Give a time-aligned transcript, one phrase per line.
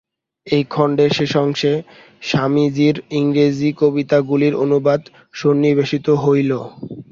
[0.47, 1.73] এই খণ্ডের শেষাংশে
[2.21, 5.01] স্বামীজীর ইংরেজী কবিতাগুলির অনুবাদ
[5.33, 6.51] সন্নিবেশিত হইল।